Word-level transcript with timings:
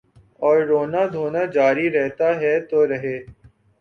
اوررونا 0.41 1.01
دھونا 1.13 1.43
جاری 1.55 1.85
رہتاہے 1.91 2.53
تو 2.69 2.79
رہے۔ 2.87 3.17